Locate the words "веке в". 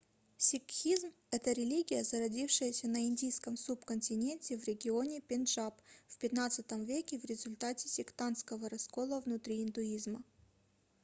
6.85-7.25